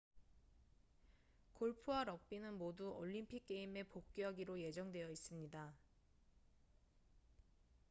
[1.53, 5.75] 골프와 럭비는 모두 올림픽 게임에 복귀하기로 예정되어 있습니다